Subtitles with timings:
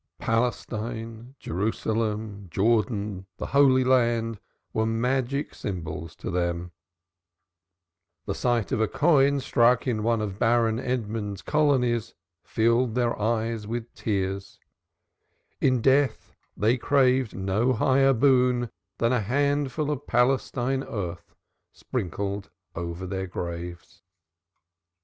[0.17, 4.39] Palestine, Jerusalem, Jordan, the Holy Land
[4.73, 6.71] were magic syllables to them,
[8.25, 13.67] the sight of a coin struck in one of Baron Edmund's colonies filled their eyes
[13.67, 14.59] with tears;
[15.59, 21.35] in death they craved no higher boon than a handful of Palestine earth
[21.73, 24.01] sprinkled over their graves.